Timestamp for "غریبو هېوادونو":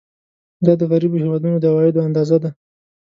0.91-1.57